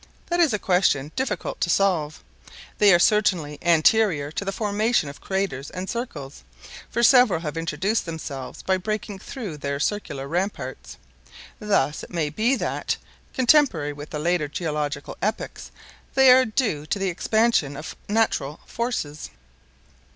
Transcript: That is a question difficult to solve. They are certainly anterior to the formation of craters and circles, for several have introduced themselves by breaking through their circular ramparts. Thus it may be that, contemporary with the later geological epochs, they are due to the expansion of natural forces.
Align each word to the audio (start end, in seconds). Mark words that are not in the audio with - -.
That 0.29 0.39
is 0.39 0.51
a 0.51 0.57
question 0.57 1.11
difficult 1.15 1.61
to 1.61 1.69
solve. 1.69 2.23
They 2.79 2.91
are 2.91 2.97
certainly 2.97 3.59
anterior 3.61 4.31
to 4.31 4.43
the 4.43 4.51
formation 4.51 5.09
of 5.09 5.21
craters 5.21 5.69
and 5.69 5.87
circles, 5.87 6.43
for 6.89 7.03
several 7.03 7.41
have 7.41 7.55
introduced 7.55 8.07
themselves 8.07 8.63
by 8.63 8.77
breaking 8.77 9.19
through 9.19 9.57
their 9.57 9.79
circular 9.79 10.27
ramparts. 10.27 10.97
Thus 11.59 12.01
it 12.01 12.09
may 12.09 12.31
be 12.31 12.55
that, 12.55 12.97
contemporary 13.35 13.93
with 13.93 14.09
the 14.09 14.17
later 14.17 14.47
geological 14.47 15.17
epochs, 15.21 15.69
they 16.15 16.31
are 16.31 16.45
due 16.45 16.87
to 16.87 16.97
the 16.97 17.09
expansion 17.09 17.77
of 17.77 17.95
natural 18.09 18.59
forces. 18.65 19.29